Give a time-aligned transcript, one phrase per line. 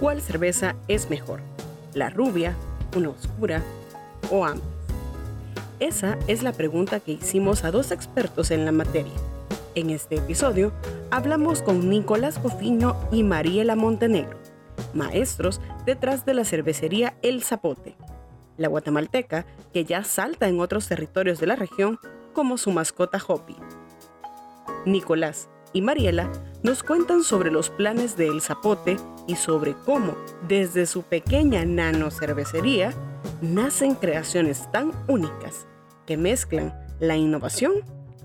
[0.00, 1.40] ¿cuál cerveza es mejor?
[1.92, 2.56] ¿La rubia,
[2.96, 3.62] una oscura
[4.30, 4.66] o ambas?
[5.78, 9.12] Esa es la pregunta que hicimos a dos expertos en la materia.
[9.74, 10.72] En este episodio
[11.10, 14.38] hablamos con Nicolás Cofiño y Mariela Montenegro,
[14.94, 17.94] maestros detrás de la cervecería El Zapote,
[18.56, 21.98] la guatemalteca que ya salta en otros territorios de la región
[22.32, 23.56] como su mascota Hopi.
[24.86, 26.30] Nicolás y Mariela
[26.62, 32.10] nos cuentan sobre los planes de El Zapote y sobre cómo, desde su pequeña nano
[32.10, 32.92] cervecería,
[33.40, 35.66] nacen creaciones tan únicas
[36.06, 37.72] que mezclan la innovación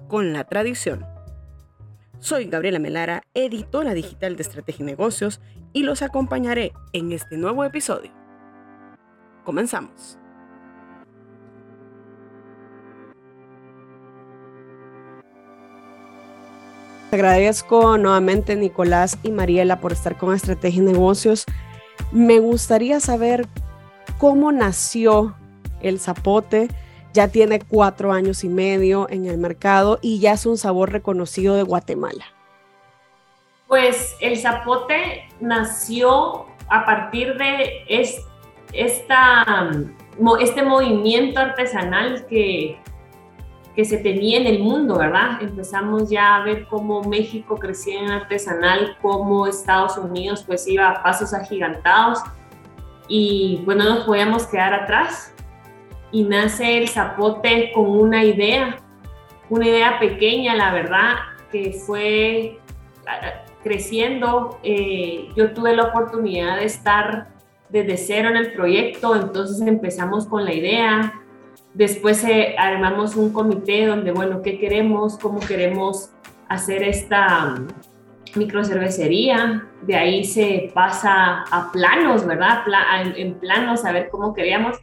[0.08, 1.06] con la tradición.
[2.20, 5.42] Soy Gabriela Melara, editora digital de Estrategia y Negocios,
[5.74, 8.12] y los acompañaré en este nuevo episodio.
[9.44, 10.18] Comenzamos.
[17.16, 21.46] Agradezco nuevamente Nicolás y Mariela por estar con Estrategia y Negocios.
[22.12, 23.48] Me gustaría saber
[24.18, 25.34] cómo nació
[25.82, 26.68] el zapote.
[27.14, 31.56] Ya tiene cuatro años y medio en el mercado y ya es un sabor reconocido
[31.56, 32.26] de Guatemala.
[33.70, 37.86] Pues el zapote nació a partir de
[38.74, 39.72] esta,
[40.42, 42.78] este movimiento artesanal que,
[43.76, 45.42] que se tenía en el mundo, ¿verdad?
[45.42, 51.04] Empezamos ya a ver cómo México crecía en artesanal, cómo Estados Unidos pues iba a
[51.04, 52.20] pasos agigantados
[53.08, 55.34] y bueno, no nos podíamos quedar atrás.
[56.12, 58.78] Y nace el zapote con una idea,
[59.50, 61.16] una idea pequeña, la verdad,
[61.52, 62.60] que fue
[63.08, 64.58] ah, creciendo.
[64.64, 67.28] Eh, yo tuve la oportunidad de estar
[67.68, 71.14] desde cero en el proyecto, entonces empezamos con la idea,
[71.76, 75.18] Después eh, armamos un comité donde, bueno, ¿qué queremos?
[75.18, 76.10] ¿Cómo queremos
[76.48, 77.68] hacer esta um,
[78.36, 79.68] microcervecería?
[79.82, 82.64] De ahí se pasa a planos, ¿verdad?
[83.18, 84.78] en, planos, a ver cómo queríamos.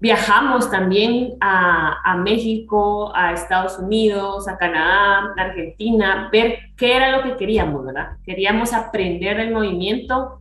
[0.00, 7.18] Viajamos también a, a, México, a Estados Unidos, a Canadá, a Argentina, ver qué era
[7.18, 8.16] lo que queríamos, ¿verdad?
[8.24, 10.40] Queríamos aprender el movimiento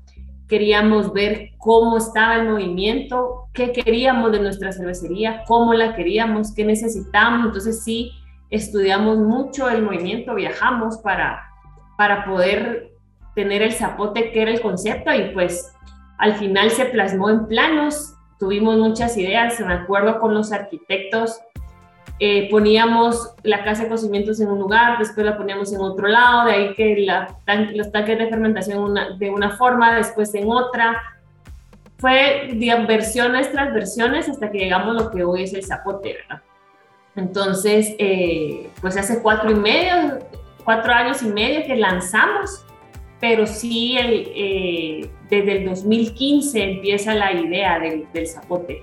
[0.54, 6.64] queríamos ver cómo estaba el movimiento, qué queríamos de nuestra cervecería, cómo la queríamos, qué
[6.64, 7.48] necesitábamos.
[7.48, 8.12] Entonces sí,
[8.52, 11.44] estudiamos mucho el movimiento, viajamos para,
[11.98, 12.92] para poder
[13.34, 15.74] tener el zapote que era el concepto y pues
[16.20, 21.42] al final se plasmó en planos, tuvimos muchas ideas, me acuerdo con los arquitectos
[22.26, 26.46] eh, poníamos la casa de cocimientos en un lugar, después la poníamos en otro lado,
[26.46, 27.06] de ahí que
[27.74, 31.04] los tanques de fermentación de una forma, después en otra.
[31.98, 36.14] Fue digamos, versiones tras versiones hasta que llegamos a lo que hoy es el zapote,
[36.14, 36.42] ¿verdad?
[37.18, 40.20] Entonces, eh, pues hace cuatro y medio,
[40.64, 42.64] cuatro años y medio que lanzamos,
[43.20, 48.82] pero sí eh, desde el 2015 empieza la idea del, del zapote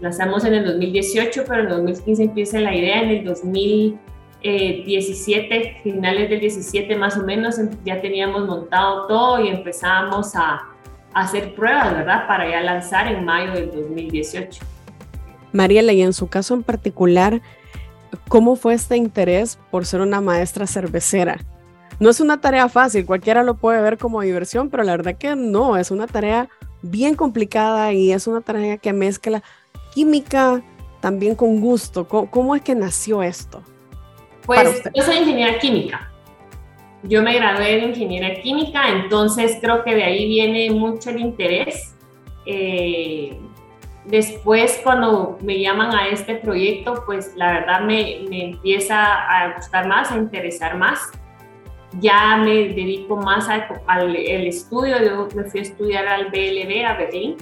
[0.00, 6.30] lanzamos en el 2018, pero en el 2015 empieza la idea, en el 2017, finales
[6.30, 10.66] del 17 más o menos, em, ya teníamos montado todo y empezábamos a,
[11.12, 12.28] hacer pruebas, ¿verdad?
[12.28, 14.62] Para ya lanzar en mayo del 2018.
[15.52, 17.42] Mariela, y en su caso en particular,
[18.28, 21.40] ¿cómo fue este interés por ser una maestra cervecera?
[21.98, 25.34] No es una tarea fácil, cualquiera lo puede ver como diversión, pero la verdad que
[25.34, 26.48] no, es una tarea
[26.82, 29.42] bien complicada y es una tarea que mezcla
[29.94, 30.62] química
[31.00, 32.06] también con gusto.
[32.06, 33.62] ¿Cómo, es que nació esto?
[34.46, 36.10] Pues yo soy ingeniera química.
[37.02, 41.96] Yo me gradué de ingeniera química, entonces creo que de ahí viene mucho el interés.
[42.44, 43.38] Eh,
[44.04, 49.88] después, cuando me llaman a este proyecto, pues la verdad me, me empieza a gustar
[49.88, 51.10] más, a interesar más.
[52.00, 55.02] Ya me dedico más al, estudio.
[55.02, 57.36] Yo me fui a estudiar al BLB, a Berlín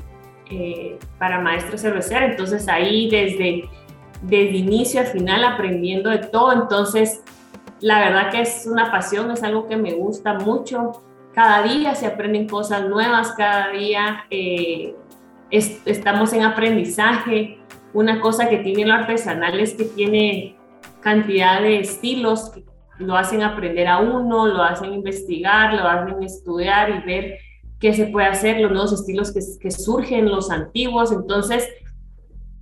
[0.50, 3.68] eh, para maestro cervecera, entonces ahí desde,
[4.22, 7.22] desde inicio a final aprendiendo de todo, entonces
[7.80, 11.02] la verdad que es una pasión, es algo que me gusta mucho,
[11.34, 14.94] cada día se aprenden cosas nuevas, cada día eh,
[15.50, 17.58] estamos en aprendizaje,
[17.92, 20.56] una cosa que tiene lo artesanal es que tiene
[21.00, 22.52] cantidad de estilos
[22.98, 27.38] lo hacen aprender a uno, lo hacen investigar, lo hacen estudiar y ver
[27.80, 31.12] qué se puede hacer, los nuevos estilos que, que surgen, los antiguos.
[31.12, 31.68] Entonces,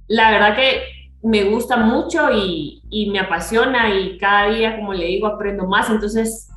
[0.08, 0.82] la verdad que
[1.22, 5.90] me gusta mucho y, me apasiona y cada día, como le digo, aprendo más.
[5.90, 6.48] Entonces,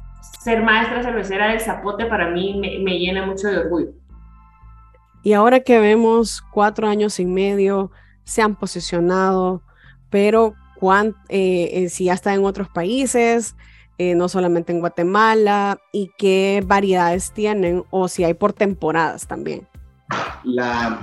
[0.42, 3.90] ser maestra cervecera del Zapote para mí me, llena mucho de orgullo.
[5.24, 7.92] Y ahora que vemos cuatro años y medio,
[8.24, 9.64] se han posicionado,
[10.10, 10.54] pero
[11.30, 13.56] eh, eh, si ya está en otros países,
[14.00, 19.68] eh, no solamente en Guatemala, y qué variedades tienen o si hay por temporadas también.
[20.46, 21.02] La,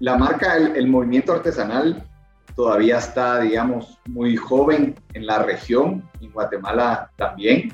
[0.00, 2.06] la marca, el, movimiento artesanal
[2.54, 7.72] todavía está, digamos, muy joven en la región, en Guatemala también.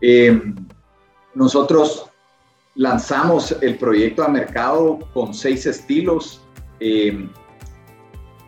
[0.00, 0.56] Em,
[1.34, 2.10] nosotros
[2.76, 6.40] lanzamos el proyecto a mercado con seis estilos
[6.80, 7.28] em,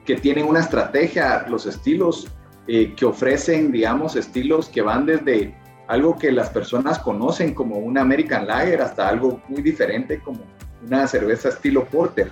[0.06, 2.28] que tienen una estrategia, los estilos
[2.66, 5.54] eh, que ofrecen, digamos, estilos que van desde
[5.88, 10.40] algo que las personas conocen como una American Lager hasta algo muy diferente como
[10.86, 12.30] una cerveza estilo Porter.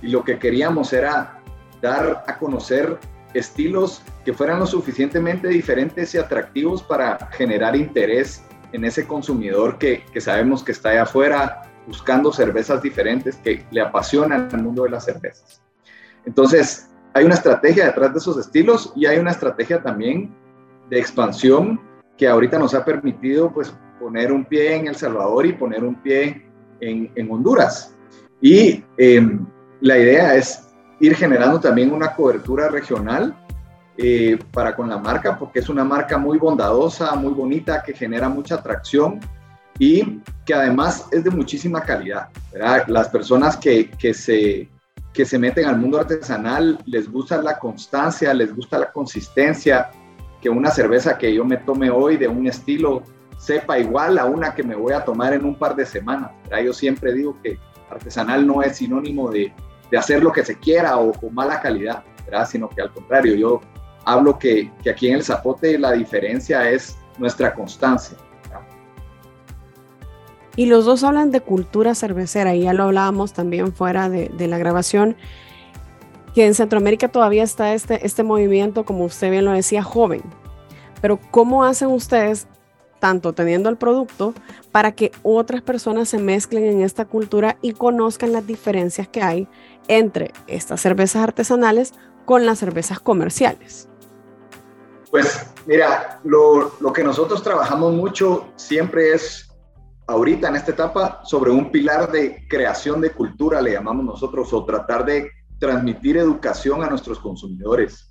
[0.00, 1.40] Y lo que queríamos era
[1.80, 2.98] dar a conocer
[3.34, 10.04] estilos que fueran lo suficientemente diferentes y atractivos para generar interés en ese consumidor que,
[10.12, 14.90] que sabemos que está allá afuera buscando cervezas diferentes que le apasionan el mundo de
[14.90, 15.60] las cervezas.
[16.24, 20.34] Entonces, hay una estrategia detrás de esos estilos y hay una estrategia también
[20.88, 21.80] de expansión
[22.16, 25.94] que ahorita nos ha permitido pues poner un pie en El Salvador y poner un
[25.96, 26.46] pie
[26.80, 27.94] en, en Honduras.
[28.40, 29.46] Y em,
[29.80, 30.68] la idea es
[31.00, 33.36] ir generando también una cobertura regional
[33.96, 38.28] eh, para con la marca, porque es una marca muy bondadosa, muy bonita, que genera
[38.28, 39.20] mucha atracción
[39.78, 42.28] y que además es de muchísima calidad.
[42.86, 44.68] Las personas que, que, se,
[45.12, 49.90] que se meten al mundo artesanal les gusta la constancia, les gusta la consistencia,
[50.40, 53.02] que una cerveza que yo me tome hoy de un estilo
[53.38, 56.30] sepa igual a una que me voy a tomar en un par de semanas.
[56.64, 57.58] Yo siempre digo que
[57.90, 59.52] artesanal no es sinónimo de,
[59.90, 62.48] de hacer lo que se quiera o, mala calidad, ¿verdad?
[62.48, 63.60] sino que al contrario, yo
[64.04, 68.16] hablo que, que, aquí en el Zapote la diferencia es nuestra constancia.
[70.56, 74.58] Y los dos hablan de cultura cervecera, y ya lo hablábamos también fuera de, la
[74.58, 75.16] grabación,
[76.34, 80.22] que en Centroamérica todavía está este, este movimiento, como usted bien lo decía, joven.
[81.00, 82.46] Pero ¿cómo hacen ustedes
[83.02, 84.32] tanto teniendo el producto
[84.70, 89.48] para que otras personas se mezclen en esta cultura y conozcan las diferencias que hay
[89.88, 91.94] entre estas cervezas artesanales
[92.24, 93.88] con las cervezas comerciales?
[95.10, 99.51] Pues mira, lo, lo, que nosotros trabajamos mucho siempre es,
[100.12, 104.64] ahorita en esta etapa, sobre un pilar de creación de cultura, le llamamos nosotros, o
[104.64, 108.08] tratar de transmitir educación a nuestros consumidores.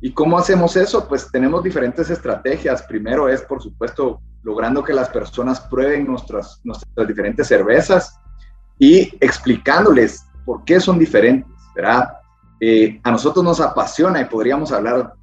[0.00, 1.06] ¿Y cómo hacemos eso?
[1.08, 2.82] Pues tenemos diferentes estrategias.
[2.82, 8.18] Primero es, por supuesto, logrando que las personas prueben nuestras, nuestras diferentes cervezas
[8.78, 12.08] y explicándoles por qué son diferentes, ¿verdad?
[12.60, 15.14] Eh, a nosotros nos apasiona y podríamos hablar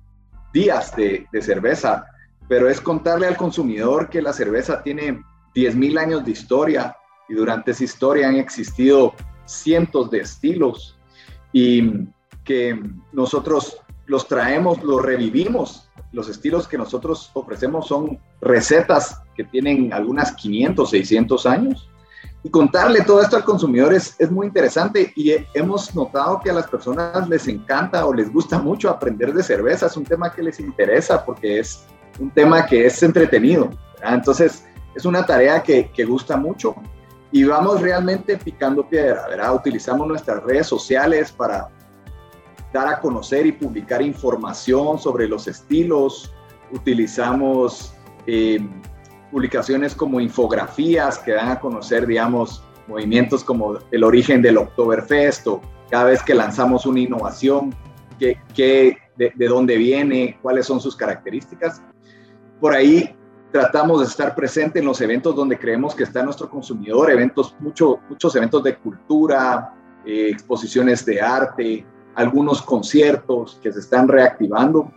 [0.53, 2.05] días de, de, cerveza,
[2.47, 5.21] pero es contarle al consumidor que la cerveza tiene
[5.57, 6.95] 10.000 años de historia
[7.27, 9.13] y durante esa historia han existido
[9.45, 10.99] cientos de estilos
[11.51, 12.07] y
[12.43, 12.79] que
[13.11, 15.89] nosotros los traemos, los revivimos.
[16.11, 21.89] Los estilos que nosotros ofrecemos son recetas que tienen algunas 500, 600 años
[22.43, 26.53] y contarle todo esto al consumidor es, es, muy interesante y hemos notado que a
[26.53, 29.87] las personas les encanta o les gusta mucho aprender de cerveza.
[29.87, 31.83] Es un tema que les interesa porque es
[32.19, 33.71] un tema que es entretenido.
[34.03, 34.66] Entonces,
[34.97, 36.75] es una tarea que, que, gusta mucho
[37.31, 39.27] y vamos realmente picando piedra.
[39.29, 39.53] ¿verdad?
[39.55, 41.69] Utilizamos nuestras redes sociales para
[42.73, 46.33] dar a conocer y publicar información sobre los estilos.
[46.71, 47.93] Utilizamos...
[48.25, 48.59] Eh,
[49.31, 55.61] publicaciones como infografías que dan a conocer, digamos, movimientos como el origen del Oktoberfest o
[55.89, 57.75] cada vez que lanzamos una innovación,
[58.19, 61.81] qué, qué, de, de, dónde viene, cuáles son sus características.
[62.59, 63.16] Por ahí
[63.57, 67.97] tratamos de estar presente en los eventos donde creemos que está nuestro consumidor, eventos, mucho,
[68.07, 69.73] muchos eventos de cultura,
[70.05, 71.83] eh, exposiciones de arte,
[72.13, 74.91] algunos conciertos que se están reactivando.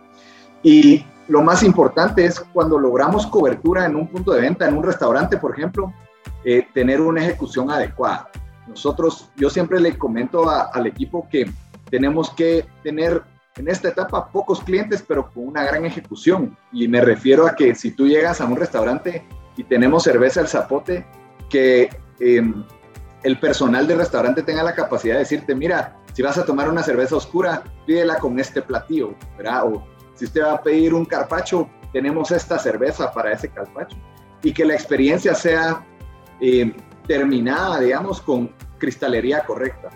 [0.61, 4.83] Y lo más importante es cuando logramos cobertura en un punto de venta, en un
[4.83, 5.91] restaurante, por ejemplo,
[6.45, 8.29] eh, tener una ejecución adecuada.
[8.67, 11.51] Nosotros, yo siempre le comento al equipo que
[11.89, 13.23] tenemos que tener
[13.57, 16.57] en esta etapa pocos clientes, pero con una gran ejecución.
[16.71, 19.25] Y me refiero a que si tú llegas a un restaurante
[19.57, 21.05] y tenemos cerveza al zapote,
[21.49, 21.89] que
[22.19, 22.63] em,
[23.23, 26.83] el personal del restaurante tenga la capacidad de decirte, mira, si vas a tomar una
[26.83, 29.65] cerveza oscura, pídela con este platillo, ¿verdad?
[29.65, 29.83] O
[30.15, 33.97] si usted va a pedir un carpacho, tenemos esta cerveza para ese carpacho.
[34.43, 35.85] Y que la experiencia sea
[36.39, 36.73] eh,
[37.07, 39.89] terminada, digamos, con cristalería correcta.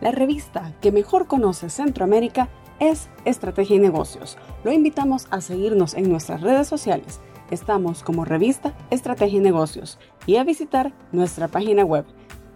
[0.00, 2.48] La revista que mejor conoce Centroamérica
[2.80, 4.36] es Estrategia y Negocios.
[4.62, 7.20] Lo invitamos a seguirnos en nuestras redes sociales.
[7.50, 12.04] Estamos como revista Estrategia y Negocios y a visitar nuestra página web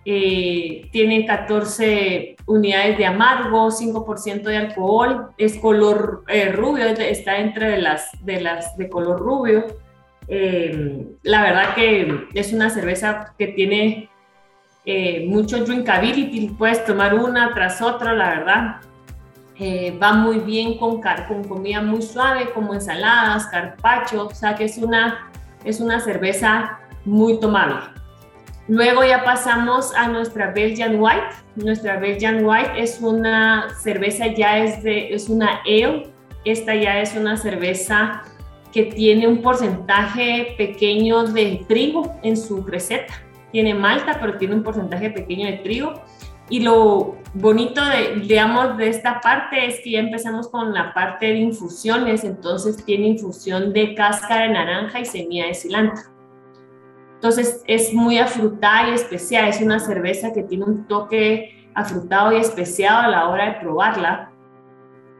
[0.03, 7.79] eh, tiene 14 unidades de amargo, 5% de alcohol, es color eh, rubio, está entre
[7.79, 9.65] las, de las de color rubio.
[10.27, 14.11] la verdad que es una cerveza que tiene
[14.83, 18.75] eh, mucho drinkability, puedes tomar una tras otra, la verdad.
[19.59, 24.63] Eh, va muy bien con, con comida muy suave, como ensaladas, carpaccio, o sea que
[24.65, 25.29] es una,
[25.63, 27.79] es una cerveza muy tomable.
[28.67, 31.27] Luego ya pasamos a nuestra Belgian White.
[31.55, 36.11] Nuestra Belgian White es una cerveza, ya es, de, es una ale.
[36.45, 38.23] Esta ya es una cerveza
[38.71, 43.13] que tiene un porcentaje pequeño de trigo en su receta
[43.51, 46.01] tiene malta, pero tiene un porcentaje pequeño de trigo.
[46.49, 51.27] Y lo bonito, de, digamos, de esta parte es que ya empezamos con la parte
[51.27, 56.03] de infusiones, entonces tiene infusión de cáscara de naranja y semilla de cilantro.
[57.15, 62.37] Entonces es muy afrutada y especial, es una cerveza que tiene un toque afrutado y
[62.37, 64.31] especiado a la hora de probarla.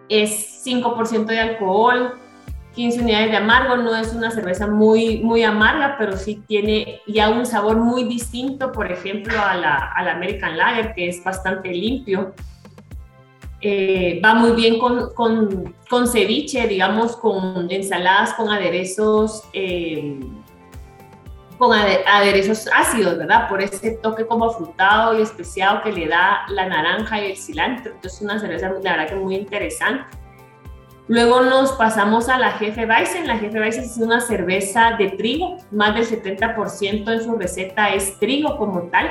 [0.09, 2.19] Es 5% de alcohol,
[2.75, 7.29] 15 unidades de amargo, no es una cerveza muy, muy amarga, pero sí tiene ya
[7.29, 11.69] un sabor muy distinto, por ejemplo, a la, a la American Lager, que es bastante
[11.69, 12.33] limpio.
[13.59, 20.19] Eh, va muy bien con, con, con, ceviche, digamos, con ensaladas, con aderezos, eh,
[21.57, 23.47] con aderezos ácidos, ¿verdad?
[23.49, 27.91] Por ese toque como frutado y especiado que le da la naranja y el cilantro.
[27.91, 30.20] Entonces, es una cerveza, la verdad que muy interesante.
[31.07, 33.27] Luego nos pasamos a la Jefe Weizen.
[33.27, 38.17] La Jefe Weizen es una cerveza de trigo, más del 70% en su receta es
[38.19, 39.09] trigo como tal.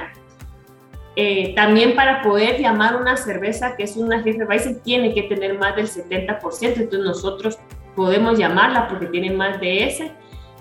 [1.17, 5.59] Eh, también para poder llamar una cerveza que es una Jefe Weizen tiene que tener
[5.59, 7.59] más del 70%, entonces nosotros
[7.97, 10.13] podemos llamarla porque tiene más de ese.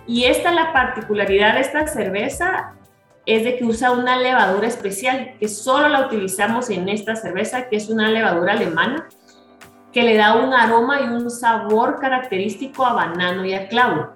[0.08, 2.74] Y esta la particularidad de esta cerveza
[3.28, 7.76] es de que usa una levadura especial que solo la utilizamos en esta cerveza, que
[7.76, 9.08] es una levadura alemana
[9.92, 14.10] que le da un aroma y un sabor característico a banano y a clavo.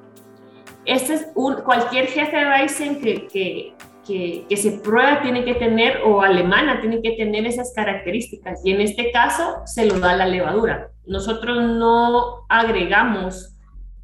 [0.86, 3.74] Este es un, cualquier jefe de Weizen que,
[4.06, 8.82] que, se prueba tiene que tener, o alemana tiene que tener esas características, y en
[8.82, 10.92] este caso se lo da la levadura.
[11.06, 13.56] Nosotros no agregamos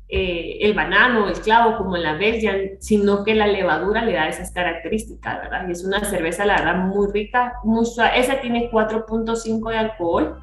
[0.08, 4.28] eh, el banano, el clavo como en la Belgian, sino que la levadura le da
[4.28, 5.68] esas características, ¿verdad?
[5.68, 8.20] Y es una cerveza, la verdad, muy rica, muy suave.
[8.20, 10.40] Esa tiene 4.5 de alcohol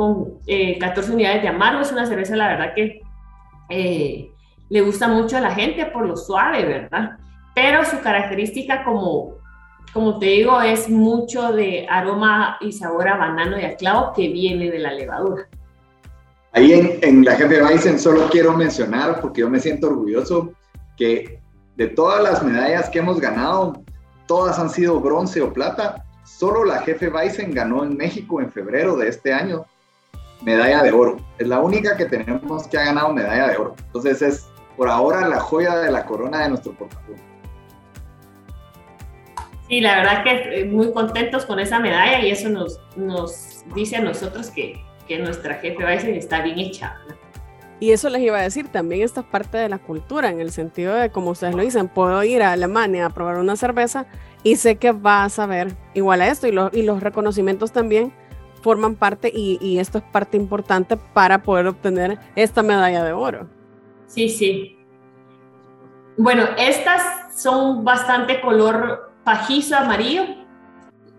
[0.00, 1.82] con 14 eh, unidades de amargo.
[1.82, 3.02] Es una cerveza, la verdad, que
[3.68, 4.30] eh,
[4.70, 7.18] le gusta mucho a la gente por lo suave, ¿verdad?
[7.54, 9.34] Pero su característica, como,
[9.92, 14.28] como te digo, es mucho de aroma y sabor a banano y a clavo que
[14.28, 15.46] viene de la levadura.
[16.52, 20.54] Ahí en, en la Jefe Bison solo quiero mencionar, porque yo me siento orgulloso,
[20.96, 21.42] que
[21.76, 23.82] de todas las medallas que hemos ganado,
[24.26, 26.02] todas han sido bronce o plata.
[26.24, 29.66] Solo la Jefe Bison ganó en México en febrero de este año
[30.42, 31.16] medalla de oro.
[31.38, 33.74] Es la única que tenemos que ha ganado medalla de oro.
[33.86, 37.22] Entonces es por ahora la joya de la corona de nuestro portafolio.
[39.68, 44.00] Sí, la verdad que muy contentos con esa medalla y eso nos, nos dice a
[44.00, 46.96] nosotros que, que nuestra jefe Bison está bien hecha.
[47.78, 50.94] Y eso les iba a decir, también esta parte de la cultura, en el sentido
[50.94, 54.06] de, como ustedes lo dicen, puedo ir a Alemania a probar una cerveza
[54.42, 58.12] y sé que va a saber igual a esto y, y los reconocimientos también
[58.62, 63.48] forman parte y, esto es parte importante para poder obtener esta medalla de oro.
[64.06, 64.78] Sí, sí.
[66.16, 67.02] Bueno, estas
[67.40, 70.24] son bastante color pajizo amarillo.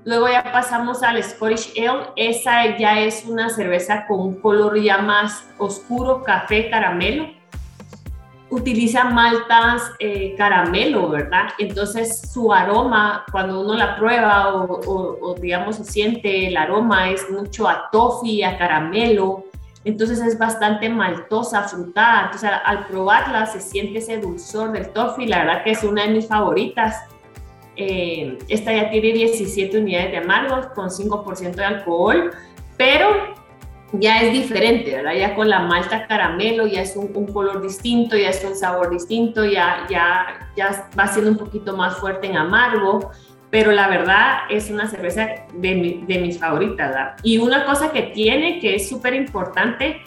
[0.04, 2.08] Luego ya pasamos al Scottish Ale.
[2.16, 7.41] Esa ya es una cerveza con un color ya más oscuro, café, caramelo
[8.52, 11.50] utiliza maltas eh, caramelo, ¿verdad?
[11.58, 17.68] Entonces su aroma, cuando uno la prueba o, digamos se siente el aroma, es mucho
[17.68, 19.46] a toffee, a caramelo,
[19.86, 25.40] entonces es bastante maltosa, frutada, entonces al, probarla se siente ese dulzor del toffee, la
[25.40, 27.06] verdad que es una de mis favoritas.
[27.78, 32.32] Eh, esta ya tiene 17 unidades de amargos con 5% de alcohol,
[32.78, 33.34] pero
[33.94, 35.14] ya es diferente, ¿verdad?
[35.14, 39.46] Ya con la malta caramelo ya es un, color distinto, ya es un sabor distinto,
[39.46, 43.12] ya, ya, ya va siendo un poquito más fuerte en amargo,
[43.50, 47.16] pero la verdad es una cerveza de, de mis favoritas, ¿verdad?
[47.24, 50.02] Y una cosa que tiene que es súper importante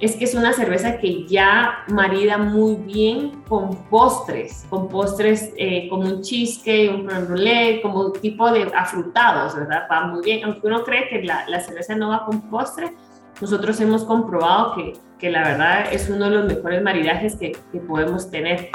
[0.00, 5.88] es que es una cerveza que ya marida muy bien con postres, con postres eh,
[5.90, 9.86] como un cheesecake, un crème como tipo de afrutados, ¿verdad?
[9.90, 12.94] Va muy bien, aunque uno cree que la, la cerveza no va con postre,
[13.40, 17.80] nosotros hemos comprobado que, que, la verdad es uno de los mejores maridajes que, que
[17.80, 18.70] podemos tener.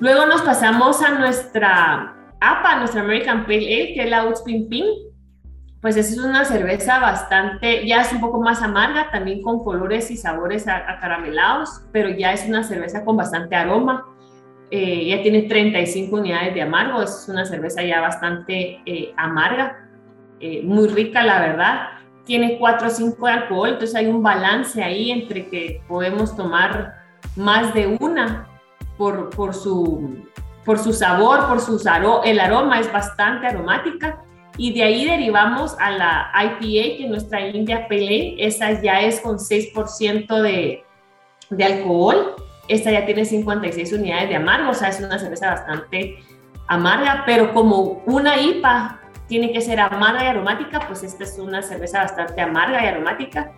[0.00, 4.86] Luego nos pasamos a nuestra APA, nuestra American Pale Ale, que es la Pin Pin
[5.86, 10.10] pues esa es una cerveza bastante, ya es un poco más amarga, también con colores
[10.10, 14.04] y sabores acaramelados, pero ya es una cerveza con bastante aroma.
[14.72, 19.88] Eh, ya tiene 35 unidades de amargo, es una cerveza ya bastante eh, amarga,
[20.40, 21.88] eh, muy rica la verdad.
[22.26, 26.96] Tiene 4 o 5 de alcohol, entonces hay un balance ahí entre que podemos tomar
[27.36, 28.48] más de una
[28.98, 30.26] por, por, su,
[30.64, 31.80] por su sabor, por su
[32.24, 34.22] el aroma es bastante aromática.
[34.58, 39.36] Y de ahí derivamos a la IPA, que nuestra India Pele, esa ya es con
[39.36, 40.84] 6% de,
[41.50, 42.34] de alcohol,
[42.68, 46.16] esta ya tiene 56 unidades de amargo, o sea, es una cerveza bastante
[46.68, 51.62] amarga, pero como una IPA tiene que ser amarga y aromática, pues esta es una
[51.62, 53.52] cerveza bastante amarga y aromática.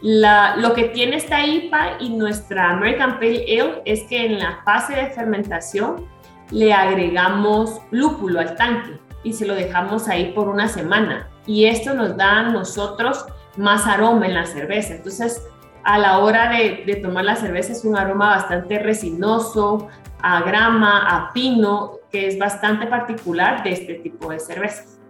[0.00, 4.60] La, lo que tiene esta IPA y nuestra American Pale Ale es que en la
[4.64, 6.06] fase de fermentación
[6.50, 11.28] le agregamos lúpulo al tanque y se lo dejamos ahí por una semana.
[11.46, 13.24] Y esto nos da a nosotros
[13.56, 14.94] más aroma en la cerveza.
[14.94, 15.42] Entonces,
[15.84, 19.88] a la hora de, tomar la cerveza es un aroma bastante resinoso,
[20.20, 25.00] a grama, a pino, que es bastante particular de este tipo de cervezas.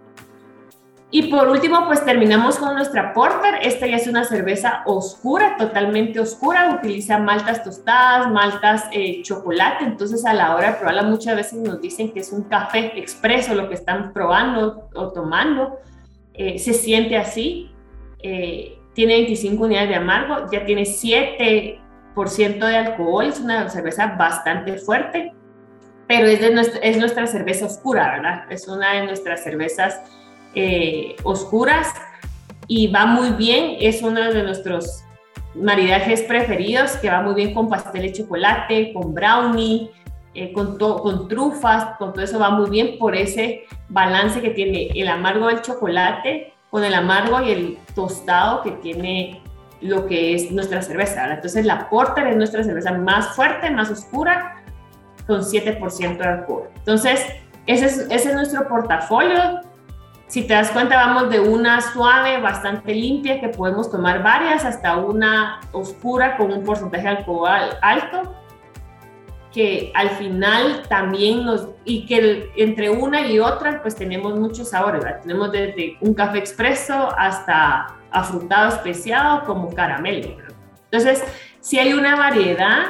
[1.15, 3.59] Y por último, pues terminamos con nuestra porter.
[3.61, 6.75] Esta ya es una cerveza oscura, totalmente oscura.
[6.75, 9.83] Utiliza maltas tostadas, maltas eh, chocolate.
[9.83, 13.53] Entonces, a la hora de probarla, muchas veces nos dicen que es un café expreso
[13.53, 15.77] lo que están probando o tomando.
[16.33, 17.69] Eh, se siente así.
[18.23, 21.79] Eh, tiene 25 unidades de amargo, ya tiene 7%
[22.65, 23.27] de alcohol.
[23.27, 25.31] Es una cerveza bastante fuerte,
[26.07, 28.51] pero es, de nuestra, es nuestra cerveza oscura, ¿verdad?
[28.51, 30.01] Es una de nuestras cervezas
[30.55, 31.93] eh, oscuras
[32.67, 35.03] y va muy bien, es uno de nuestros
[35.55, 39.91] maridajes preferidos que va muy bien con pastel de chocolate, con brownie,
[40.33, 44.89] eh, con, con trufas, con todo eso va muy bien por ese balance que tiene
[44.95, 49.43] el amargo del chocolate con el amargo y el tostado que tiene
[49.81, 51.31] lo que es nuestra cerveza.
[51.31, 54.55] Entonces la Porter es nuestra cerveza más fuerte, más oscura,
[55.27, 56.69] con 7% de alcohol.
[56.77, 57.23] Entonces,
[57.67, 59.61] ese es, ese es nuestro portafolio.
[60.33, 64.97] Si te das cuenta, vamos de una suave, bastante limpia, que podemos tomar varias, hasta
[64.97, 68.33] una oscura con un porcentaje de alcohol alto,
[69.51, 75.03] que al final también nos, y que entre una y otra, pues tenemos muchos sabores,
[75.03, 75.21] ¿verdad?
[75.21, 80.35] Tenemos desde un café expreso hasta afrutado especiado como caramelo.
[80.85, 81.23] Entonces,
[81.59, 82.85] si hay una variedad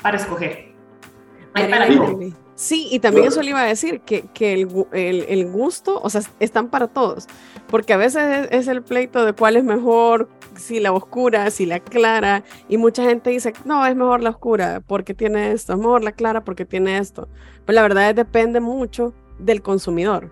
[0.00, 0.72] para escoger.
[1.52, 1.88] Hay para
[2.56, 6.10] Sí, y también eso le iba a decir, que, que el, el, el, gusto, o
[6.10, 7.28] sea, están para todos,
[7.68, 11.80] porque a veces es, el pleito de cuál es mejor, si la oscura, si la
[11.80, 16.02] clara, y mucha gente dice, no, es mejor la oscura porque tiene esto, es mejor
[16.02, 17.28] la clara porque tiene esto.
[17.66, 20.30] Pues la verdad es, depende mucho del consumidor.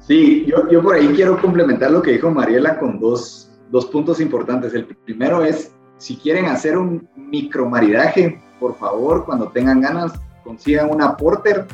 [0.00, 4.20] Sí, yo, yo por ahí quiero complementar lo que dijo Mariela con dos, dos puntos
[4.20, 4.74] importantes.
[4.74, 11.16] El primero es, si quieren hacer un micromaridaje, por favor, cuando tengan ganas, consigan una
[11.16, 11.66] porter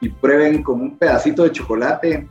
[0.00, 2.28] y prueben con un pedacito de chocolate.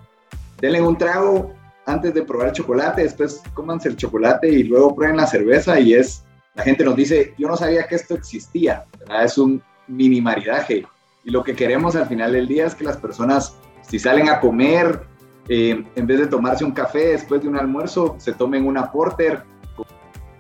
[0.60, 1.54] Denle un trago
[1.86, 5.94] antes de probar el chocolate, después cómanse el chocolate y luego prueben la cerveza y
[5.94, 6.24] es,
[6.56, 8.86] la gente nos dice, yo no sabía que esto existía,
[9.24, 10.86] es un mini maridaje.
[11.24, 13.56] Y lo que queremos al final del día es que las personas,
[13.88, 15.02] si salen a comer,
[15.48, 19.44] eh, en vez de tomarse un café después de un almuerzo, se tomen una porter.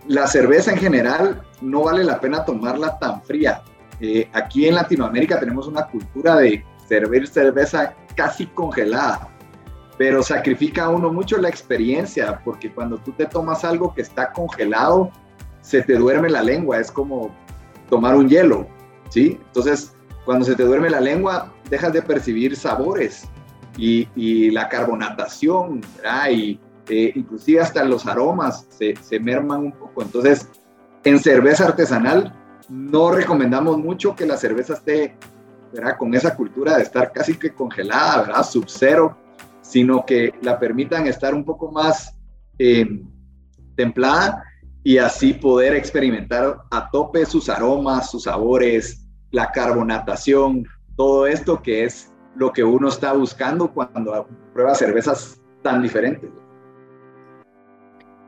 [0.07, 3.61] La cerveza en general no vale la pena tomarla tan fría.
[4.01, 9.29] Eh, aquí en Latinoamérica tenemos una cultura de servir cerveza casi congelada,
[9.97, 14.31] pero sacrifica a uno mucho la experiencia, porque cuando tú te tomas algo que está
[14.31, 15.11] congelado,
[15.61, 17.29] se te duerme la lengua, es como
[17.89, 18.67] tomar un hielo,
[19.09, 19.39] ¿sí?
[19.45, 19.93] Entonces,
[20.25, 23.29] cuando se te duerme la lengua, dejas de percibir sabores
[23.77, 26.29] y, la carbonatación, ¿verdad?
[26.31, 26.59] Y
[26.89, 30.01] eh, inclusive hasta los aromas se, se merman un poco.
[30.01, 30.49] Entonces,
[31.03, 32.33] en cerveza artesanal
[32.71, 35.17] no recomendamos mucho que la cerveza esté
[35.99, 38.43] con esa cultura de estar casi que congelada, ¿verdad?
[38.43, 39.17] sub-cero,
[39.61, 42.15] sino que la permitan estar un poco más
[42.57, 43.03] eh,
[43.75, 44.43] templada
[44.83, 51.83] y así poder experimentar a tope sus aromas, sus sabores, la carbonatación, todo esto que
[51.83, 56.29] es lo que uno está buscando cuando prueba cervezas tan diferentes.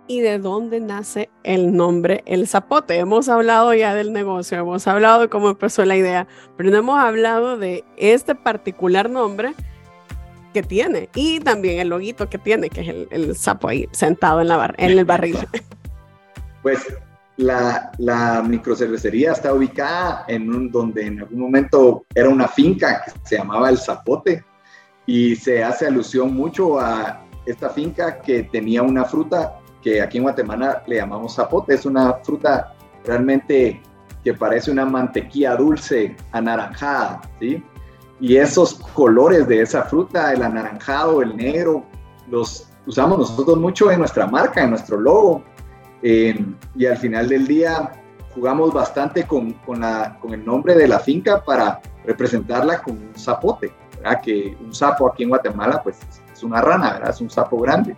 [0.06, 2.98] ¿Y de dónde nace el nombre El Zapote?
[2.98, 7.00] Hemos hablado ya del negocio, hemos hablado de cómo empezó la idea, pero no hemos
[7.00, 9.54] hablado de este particular nombre
[10.54, 14.50] que tiene y también el loguito que tiene, que es el, sapo ahí sentado en,
[14.50, 15.38] la en el barril.
[16.62, 16.80] Pues
[17.38, 23.12] la, la microcervecería está ubicada en un donde en algún momento era una finca que
[23.24, 24.44] se llamaba El Zapote
[25.06, 30.24] y se hace alusión mucho a esta finca que tenía una fruta que aquí en
[30.24, 32.74] Guatemala le llamamos zapote, es una fruta
[33.06, 33.82] realmente
[34.24, 37.62] que parece una mantequilla dulce anaranjada, ¿sí?
[38.22, 41.84] Y esos colores de esa fruta, el anaranjado, el negro,
[42.30, 45.44] los usamos nosotros mucho en nuestra marca, en nuestro logo.
[46.02, 47.92] y al final del día
[48.34, 53.16] jugamos bastante con, con, la, con, el nombre de la finca para representarla con un
[53.16, 54.22] zapote, ¿verdad?
[54.22, 56.00] Que un sapo aquí en Guatemala, pues
[56.32, 57.10] es una rana, ¿verdad?
[57.10, 57.96] Es un sapo grande.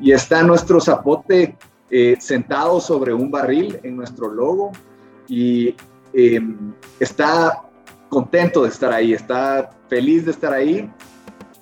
[0.00, 1.56] Y está nuestro zapote
[1.90, 4.72] eh, sentado sobre un barril en nuestro logo
[5.28, 5.74] y
[6.12, 7.62] em, está
[8.08, 10.90] contento de estar ahí, está feliz de estar ahí.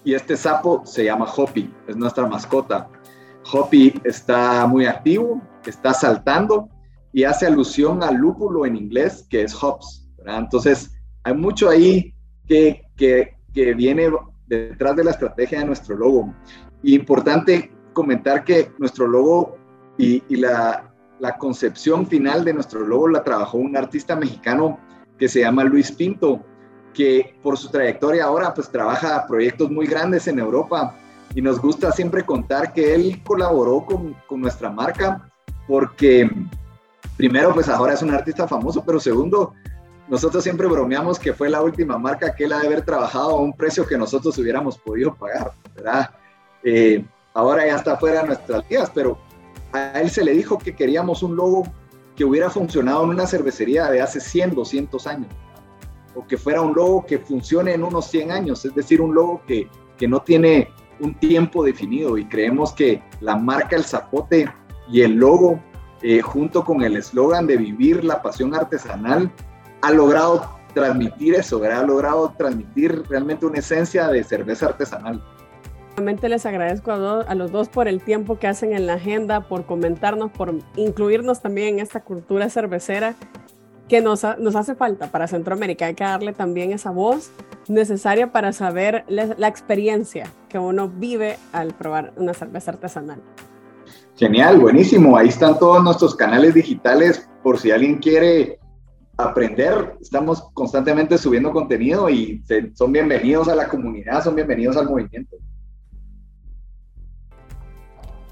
[0.05, 2.89] Y este sapo se llama Hoppy, es nuestra mascota.
[3.53, 6.69] Hoppy está muy activo, está saltando
[7.13, 10.09] y hace alusión al lúpulo en inglés, que es hops.
[10.27, 10.93] Entonces,
[11.23, 12.15] hay mucho ahí
[12.47, 14.11] que, que, que, viene
[14.47, 16.35] detrás de la estrategia de nuestro logo.
[16.83, 19.57] Y importante comentar que nuestro logo
[19.97, 24.79] y, y la, la concepción final de nuestro logo la trabajó un artista mexicano
[25.19, 26.41] que se llama Luis Pinto,
[26.93, 30.97] que por su trayectoria ahora pues trabaja proyectos muy grandes en Europa
[31.35, 35.31] y nos gusta siempre contar que él colaboró con, con nuestra marca
[35.67, 36.31] porque
[37.17, 39.55] primero pues ahora es un artista famoso, pero segundo,
[40.09, 43.41] nosotros siempre bromeamos que fue la última marca que él ha de haber trabajado a
[43.41, 46.11] un precio que nosotros hubiéramos podido pagar, ¿verdad?
[46.63, 49.19] Eh, ahora ya está fuera de nuestras vidas, pero
[49.73, 51.65] a él se le dijo que queríamos un logo
[52.17, 55.29] que hubiera funcionado en una cervecería de hace 100, 200 años
[56.15, 59.43] o que fuera un logo que funcione en unos 100 años, es decir, un logo
[59.47, 59.69] que,
[59.99, 60.69] que no tiene
[61.01, 64.49] un tiempo definido y creemos que la marca El Zapote
[64.89, 65.61] y el logo,
[66.03, 69.31] eh, junto con el eslogan de vivir la pasión artesanal,
[69.83, 75.23] ha logrado transmitir eso, ha logrado transmitir realmente una esencia de cerveza artesanal.
[75.97, 79.43] Realmente les agradezco a, a, los dos por el tiempo que hacen en la agenda,
[79.43, 83.15] por comentarnos, por incluirnos también en esta cultura cervecera
[83.89, 85.87] que nos, nos hace falta para Centroamérica.
[85.87, 87.31] Hay que darle también esa voz
[87.69, 93.21] necesaria para saber la, la experiencia que uno vive al probar una cerveza artesanal.
[94.17, 95.17] Genial, buenísimo.
[95.17, 98.59] Ahí están todos nuestros canales digitales por si alguien quiere
[99.17, 99.97] aprender.
[100.01, 102.43] Estamos constantemente subiendo contenido y
[102.75, 105.37] son bienvenidos a la comunidad, son bienvenidos al movimiento.